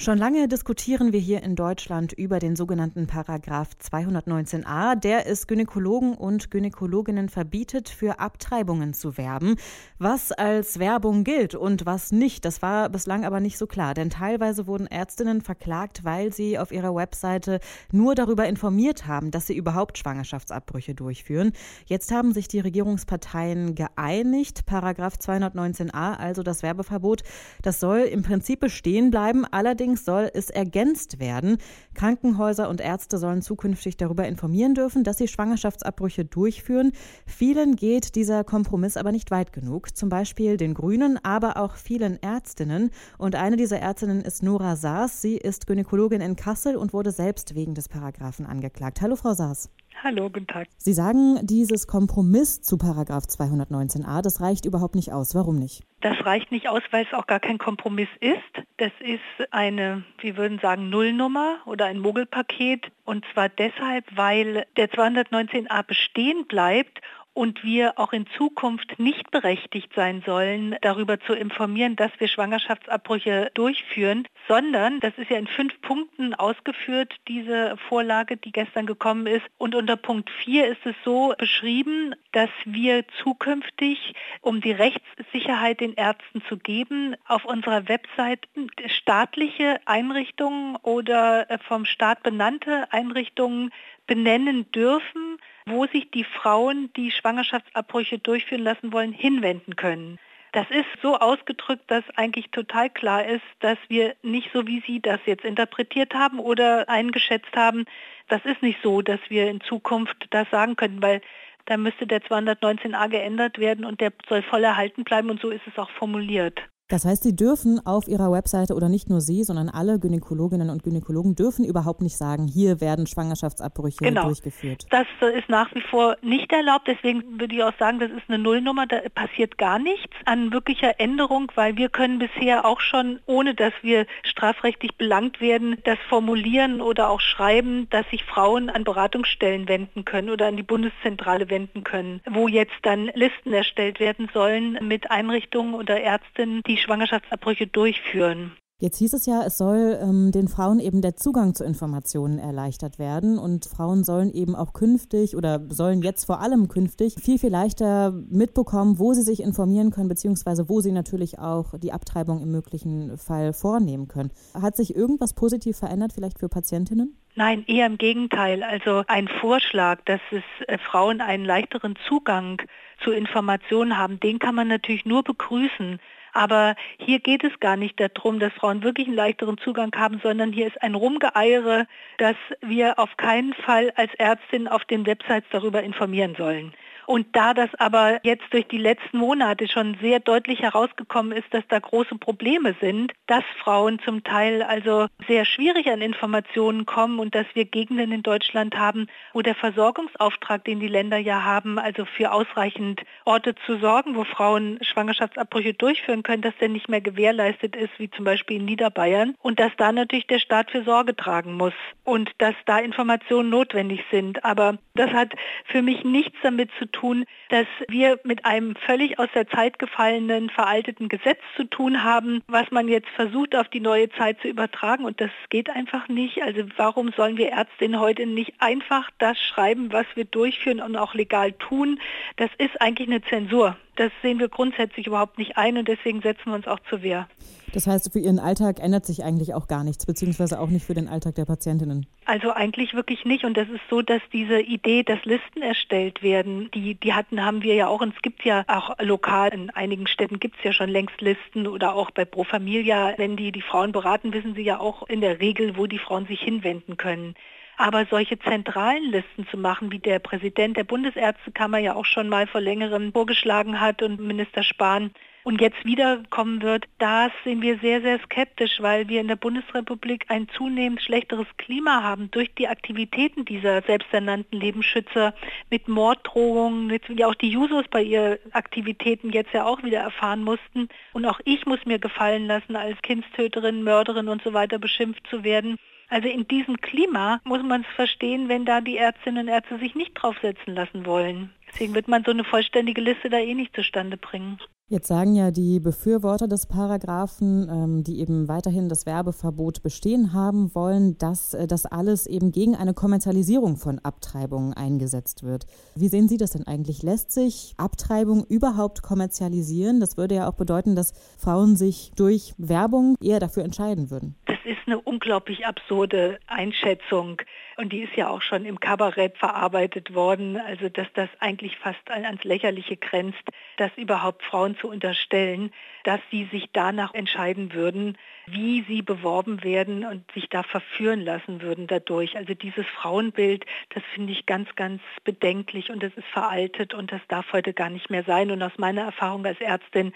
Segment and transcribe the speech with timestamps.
[0.00, 6.14] Schon lange diskutieren wir hier in Deutschland über den sogenannten Paragraph 219a, der es Gynäkologen
[6.14, 9.56] und Gynäkologinnen verbietet, für Abtreibungen zu werben.
[9.98, 14.08] Was als Werbung gilt und was nicht, das war bislang aber nicht so klar, denn
[14.08, 17.58] teilweise wurden Ärztinnen verklagt, weil sie auf ihrer Webseite
[17.90, 21.50] nur darüber informiert haben, dass sie überhaupt Schwangerschaftsabbrüche durchführen.
[21.86, 24.64] Jetzt haben sich die Regierungsparteien geeinigt.
[24.64, 27.24] Paragraph 219a, also das Werbeverbot,
[27.62, 31.56] das soll im Prinzip bestehen bleiben, allerdings Allerdings soll es ergänzt werden.
[31.94, 36.92] Krankenhäuser und Ärzte sollen zukünftig darüber informieren dürfen, dass sie Schwangerschaftsabbrüche durchführen.
[37.24, 39.96] Vielen geht dieser Kompromiss aber nicht weit genug.
[39.96, 42.90] Zum Beispiel den Grünen, aber auch vielen Ärztinnen.
[43.16, 45.22] Und eine dieser Ärztinnen ist Nora Saas.
[45.22, 49.00] Sie ist Gynäkologin in Kassel und wurde selbst wegen des Paragraphen angeklagt.
[49.00, 49.70] Hallo, Frau Saas.
[50.04, 50.68] Hallo, guten Tag.
[50.76, 55.34] Sie sagen, dieses Kompromiss zu Paragraph 219a, das reicht überhaupt nicht aus.
[55.34, 55.82] Warum nicht?
[56.02, 58.38] Das reicht nicht aus, weil es auch gar kein Kompromiss ist.
[58.76, 62.86] Das ist eine, wir würden sagen, Nullnummer oder ein Mogelpaket.
[63.04, 67.00] Und zwar deshalb, weil der 219a bestehen bleibt
[67.38, 73.52] und wir auch in Zukunft nicht berechtigt sein sollen, darüber zu informieren, dass wir Schwangerschaftsabbrüche
[73.54, 79.44] durchführen, sondern das ist ja in fünf Punkten ausgeführt, diese Vorlage, die gestern gekommen ist.
[79.56, 85.94] Und unter Punkt 4 ist es so beschrieben, dass wir zukünftig, um die Rechtssicherheit den
[85.94, 88.48] Ärzten zu geben, auf unserer Website
[88.86, 93.70] staatliche Einrichtungen oder vom Staat benannte Einrichtungen
[94.08, 100.18] benennen dürfen, wo sich die Frauen, die Schwangerschaftsabbrüche durchführen lassen wollen, hinwenden können.
[100.52, 105.00] Das ist so ausgedrückt, dass eigentlich total klar ist, dass wir nicht so, wie Sie
[105.00, 107.84] das jetzt interpretiert haben oder eingeschätzt haben,
[108.28, 111.20] das ist nicht so, dass wir in Zukunft das sagen können, weil
[111.66, 115.66] da müsste der 219a geändert werden und der soll voll erhalten bleiben und so ist
[115.66, 116.62] es auch formuliert.
[116.90, 120.82] Das heißt, Sie dürfen auf Ihrer Webseite oder nicht nur Sie, sondern alle Gynäkologinnen und
[120.82, 124.24] Gynäkologen dürfen überhaupt nicht sagen, hier werden Schwangerschaftsabbrüche genau.
[124.24, 124.86] durchgeführt.
[124.88, 125.06] Das
[125.36, 126.88] ist nach wie vor nicht erlaubt.
[126.88, 128.86] Deswegen würde ich auch sagen, das ist eine Nullnummer.
[128.86, 133.74] Da passiert gar nichts an wirklicher Änderung, weil wir können bisher auch schon, ohne dass
[133.82, 140.06] wir strafrechtlich belangt werden, das formulieren oder auch schreiben, dass sich Frauen an Beratungsstellen wenden
[140.06, 145.10] können oder an die Bundeszentrale wenden können, wo jetzt dann Listen erstellt werden sollen mit
[145.10, 148.52] Einrichtungen oder Ärztinnen, die Schwangerschaftsabbrüche durchführen.
[148.80, 153.00] Jetzt hieß es ja, es soll ähm, den Frauen eben der Zugang zu Informationen erleichtert
[153.00, 157.50] werden und Frauen sollen eben auch künftig oder sollen jetzt vor allem künftig viel, viel
[157.50, 162.52] leichter mitbekommen, wo sie sich informieren können, beziehungsweise wo sie natürlich auch die Abtreibung im
[162.52, 164.30] möglichen Fall vornehmen können.
[164.54, 167.18] Hat sich irgendwas positiv verändert, vielleicht für Patientinnen?
[167.34, 168.62] Nein, eher im Gegenteil.
[168.62, 172.62] Also ein Vorschlag, dass es äh, Frauen einen leichteren Zugang
[173.02, 175.98] zu Informationen haben, den kann man natürlich nur begrüßen.
[176.38, 180.52] Aber hier geht es gar nicht darum, dass Frauen wirklich einen leichteren Zugang haben, sondern
[180.52, 181.88] hier ist ein Rumgeeiere,
[182.18, 186.72] dass wir auf keinen Fall als Ärztin auf den Websites darüber informieren sollen.
[187.08, 191.66] Und da das aber jetzt durch die letzten Monate schon sehr deutlich herausgekommen ist, dass
[191.66, 197.34] da große Probleme sind, dass Frauen zum Teil also sehr schwierig an Informationen kommen und
[197.34, 202.04] dass wir Gegenden in Deutschland haben, wo der Versorgungsauftrag, den die Länder ja haben, also
[202.04, 207.74] für ausreichend Orte zu sorgen, wo Frauen Schwangerschaftsabbrüche durchführen können, dass der nicht mehr gewährleistet
[207.74, 209.34] ist, wie zum Beispiel in Niederbayern.
[209.40, 211.72] Und dass da natürlich der Staat für Sorge tragen muss
[212.04, 214.44] und dass da Informationen notwendig sind.
[214.44, 215.32] Aber das hat
[215.64, 219.78] für mich nichts damit zu tun, tun, dass wir mit einem völlig aus der Zeit
[219.78, 224.48] gefallenen, veralteten Gesetz zu tun haben, was man jetzt versucht auf die neue Zeit zu
[224.48, 226.42] übertragen und das geht einfach nicht.
[226.42, 231.14] Also warum sollen wir Ärztinnen heute nicht einfach das schreiben, was wir durchführen und auch
[231.14, 232.00] legal tun?
[232.36, 233.76] Das ist eigentlich eine Zensur.
[233.98, 237.26] Das sehen wir grundsätzlich überhaupt nicht ein und deswegen setzen wir uns auch zur Wehr.
[237.72, 240.94] Das heißt, für Ihren Alltag ändert sich eigentlich auch gar nichts, beziehungsweise auch nicht für
[240.94, 242.06] den Alltag der Patientinnen.
[242.24, 243.44] Also eigentlich wirklich nicht.
[243.44, 247.62] Und das ist so, dass diese Idee, dass Listen erstellt werden, die, die hatten, haben
[247.62, 248.00] wir ja auch.
[248.00, 251.66] Und es gibt ja auch lokal, in einigen Städten gibt es ja schon längst Listen
[251.66, 255.20] oder auch bei Pro Familia, wenn die die Frauen beraten, wissen sie ja auch in
[255.20, 257.34] der Regel, wo die Frauen sich hinwenden können.
[257.78, 262.46] Aber solche zentralen Listen zu machen, wie der Präsident der Bundesärztekammer ja auch schon mal
[262.46, 265.12] vor längerem vorgeschlagen hat und Minister Spahn,
[265.48, 270.26] und jetzt wiederkommen wird, da sind wir sehr, sehr skeptisch, weil wir in der Bundesrepublik
[270.28, 275.32] ein zunehmend schlechteres Klima haben durch die Aktivitäten dieser selbsternannten Lebensschützer
[275.70, 280.90] mit Morddrohungen, wie auch die Jusos bei ihren Aktivitäten jetzt ja auch wieder erfahren mussten.
[281.14, 285.44] Und auch ich muss mir gefallen lassen, als Kindstöterin, Mörderin und so weiter beschimpft zu
[285.44, 285.78] werden.
[286.08, 289.94] Also in diesem Klima muss man es verstehen, wenn da die Ärztinnen und Ärzte sich
[289.94, 291.52] nicht draufsetzen lassen wollen.
[291.68, 294.58] Deswegen wird man so eine vollständige Liste da eh nicht zustande bringen.
[294.90, 300.74] Jetzt sagen ja die Befürworter des Paragraphen, ähm, die eben weiterhin das Werbeverbot bestehen haben
[300.74, 305.66] wollen, dass äh, das alles eben gegen eine Kommerzialisierung von Abtreibungen eingesetzt wird.
[305.94, 307.02] Wie sehen Sie das denn eigentlich?
[307.02, 310.00] Lässt sich Abtreibung überhaupt kommerzialisieren?
[310.00, 314.36] Das würde ja auch bedeuten, dass Frauen sich durch Werbung eher dafür entscheiden würden.
[314.46, 317.42] Das ist eine unglaublich absurde Einschätzung
[317.78, 322.10] und die ist ja auch schon im Kabarett verarbeitet worden, also dass das eigentlich fast
[322.10, 323.42] ans Lächerliche grenzt,
[323.76, 325.70] dass überhaupt Frauen zu unterstellen,
[326.02, 331.62] dass sie sich danach entscheiden würden, wie sie beworben werden und sich da verführen lassen
[331.62, 332.36] würden dadurch.
[332.36, 337.20] Also dieses Frauenbild, das finde ich ganz, ganz bedenklich und das ist veraltet und das
[337.28, 338.50] darf heute gar nicht mehr sein.
[338.50, 340.12] Und aus meiner Erfahrung als Ärztin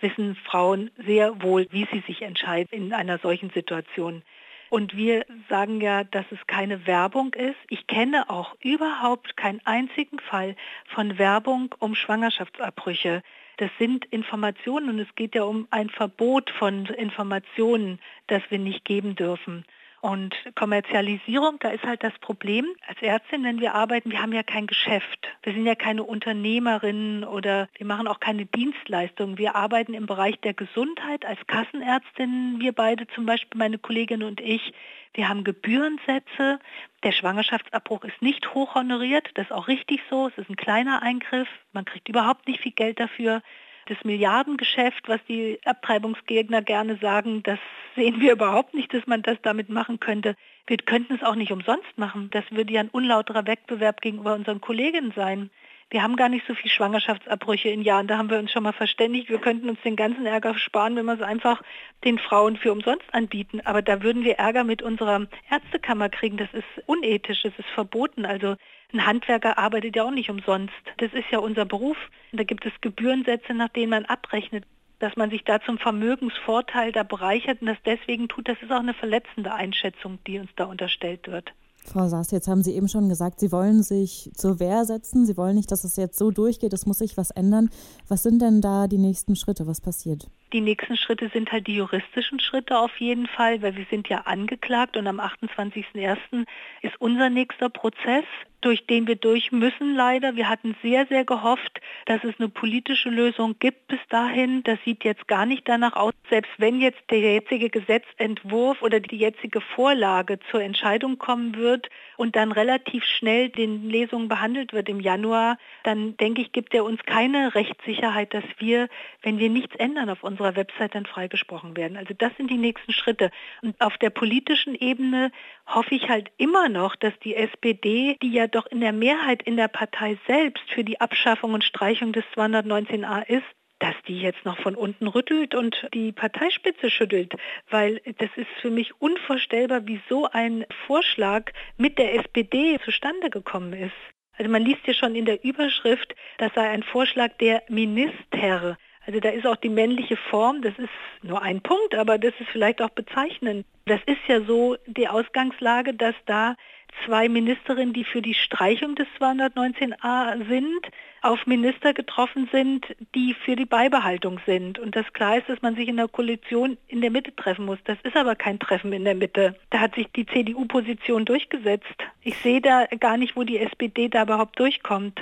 [0.00, 4.22] wissen Frauen sehr wohl, wie sie sich entscheiden in einer solchen Situation.
[4.68, 7.56] Und wir sagen ja, dass es keine Werbung ist.
[7.68, 13.22] Ich kenne auch überhaupt keinen einzigen Fall von Werbung um Schwangerschaftsabbrüche.
[13.58, 18.84] Das sind Informationen und es geht ja um ein Verbot von Informationen, das wir nicht
[18.84, 19.64] geben dürfen.
[20.00, 22.66] Und Kommerzialisierung, da ist halt das Problem.
[22.86, 25.26] Als Ärztin, wenn wir arbeiten, wir haben ja kein Geschäft.
[25.42, 29.38] Wir sind ja keine Unternehmerinnen oder wir machen auch keine Dienstleistungen.
[29.38, 34.40] Wir arbeiten im Bereich der Gesundheit als Kassenärztin, wir beide zum Beispiel, meine Kollegin und
[34.40, 34.72] ich.
[35.14, 36.60] Wir haben Gebührensätze.
[37.02, 39.30] Der Schwangerschaftsabbruch ist nicht hochhonoriert.
[39.34, 40.28] Das ist auch richtig so.
[40.28, 41.48] Es ist ein kleiner Eingriff.
[41.72, 43.42] Man kriegt überhaupt nicht viel Geld dafür
[43.86, 47.58] das Milliardengeschäft, was die Abtreibungsgegner gerne sagen, das
[47.94, 50.36] sehen wir überhaupt nicht, dass man das damit machen könnte.
[50.66, 52.28] Wir könnten es auch nicht umsonst machen.
[52.32, 55.50] Das würde ja ein unlauterer Wettbewerb gegenüber unseren Kolleginnen sein.
[55.88, 58.08] Wir haben gar nicht so viel Schwangerschaftsabbrüche in Jahren.
[58.08, 59.28] Da haben wir uns schon mal verständigt.
[59.28, 61.62] Wir könnten uns den ganzen Ärger sparen, wenn wir es einfach
[62.04, 63.60] den Frauen für umsonst anbieten.
[63.64, 66.38] Aber da würden wir Ärger mit unserer Ärztekammer kriegen.
[66.38, 68.24] Das ist unethisch, das ist verboten.
[68.24, 68.56] Also
[68.92, 70.74] ein Handwerker arbeitet ja auch nicht umsonst.
[70.96, 71.96] Das ist ja unser Beruf.
[72.32, 74.64] Da gibt es Gebührensätze, nach denen man abrechnet
[74.98, 78.80] dass man sich da zum Vermögensvorteil da bereichert und das deswegen tut, das ist auch
[78.80, 81.52] eine verletzende Einschätzung, die uns da unterstellt wird.
[81.86, 85.24] Frau Saas, jetzt haben Sie eben schon gesagt, Sie wollen sich zur Wehr setzen.
[85.24, 86.72] Sie wollen nicht, dass es jetzt so durchgeht.
[86.72, 87.70] Es muss sich was ändern.
[88.08, 89.66] Was sind denn da die nächsten Schritte?
[89.66, 90.28] Was passiert?
[90.52, 94.22] Die nächsten Schritte sind halt die juristischen Schritte auf jeden Fall, weil wir sind ja
[94.22, 96.46] angeklagt und am 28.01.
[96.82, 98.24] ist unser nächster Prozess
[98.66, 100.34] durch den wir durch müssen leider.
[100.34, 104.64] Wir hatten sehr, sehr gehofft, dass es eine politische Lösung gibt bis dahin.
[104.64, 106.12] Das sieht jetzt gar nicht danach aus.
[106.30, 112.34] Selbst wenn jetzt der jetzige Gesetzentwurf oder die jetzige Vorlage zur Entscheidung kommen wird und
[112.34, 117.00] dann relativ schnell den Lesungen behandelt wird im Januar, dann denke ich, gibt er uns
[117.04, 118.88] keine Rechtssicherheit, dass wir,
[119.22, 121.96] wenn wir nichts ändern auf unserer Website, dann freigesprochen werden.
[121.96, 123.30] Also das sind die nächsten Schritte.
[123.62, 125.32] Und auf der politischen Ebene
[125.66, 129.56] hoffe ich halt immer noch, dass die SPD, die ja doch in der Mehrheit in
[129.56, 133.44] der Partei selbst für die Abschaffung und Streichung des 219a ist,
[133.78, 137.34] dass die jetzt noch von unten rüttelt und die Parteispitze schüttelt,
[137.68, 143.74] weil das ist für mich unvorstellbar, wie so ein Vorschlag mit der SPD zustande gekommen
[143.74, 143.92] ist.
[144.38, 148.78] Also man liest ja schon in der Überschrift, das sei ein Vorschlag der Minister.
[149.06, 150.90] Also da ist auch die männliche Form, das ist
[151.22, 153.64] nur ein Punkt, aber das ist vielleicht auch bezeichnend.
[153.86, 156.56] Das ist ja so die Ausgangslage, dass da
[157.04, 160.88] zwei Ministerinnen, die für die Streichung des 219a sind,
[161.22, 164.78] auf Minister getroffen sind, die für die Beibehaltung sind.
[164.78, 167.78] Und das klar ist, dass man sich in der Koalition in der Mitte treffen muss.
[167.84, 169.56] Das ist aber kein Treffen in der Mitte.
[169.70, 171.96] Da hat sich die CDU-Position durchgesetzt.
[172.22, 175.20] Ich sehe da gar nicht, wo die SPD da überhaupt durchkommt.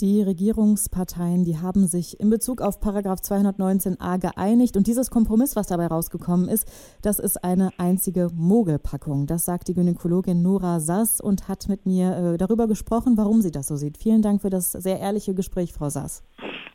[0.00, 5.66] Die Regierungsparteien, die haben sich in Bezug auf Paragraph 219a geeinigt und dieses Kompromiss, was
[5.66, 6.66] dabei rausgekommen ist,
[7.02, 9.26] das ist eine einzige Mogelpackung.
[9.26, 13.50] Das sagt die Gynäkologin Nora Sass und hat mit mir äh, darüber gesprochen, warum sie
[13.50, 13.98] das so sieht.
[13.98, 16.22] Vielen Dank für das sehr ehrliche Gespräch, Frau Sass.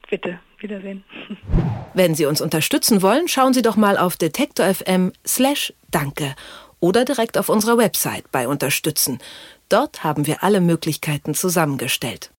[0.08, 1.04] Bitte, Wiedersehen.
[1.96, 6.36] Wenn Sie uns unterstützen wollen, schauen Sie doch mal auf detektor.fm slash danke
[6.80, 9.18] oder direkt auf unserer Website bei Unterstützen.
[9.68, 12.35] Dort haben wir alle Möglichkeiten zusammengestellt.